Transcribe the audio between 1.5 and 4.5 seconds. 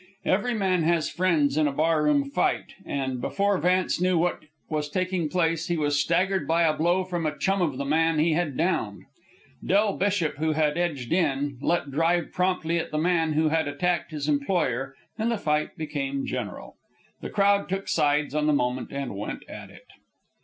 in a bar room fight, and before Vance knew what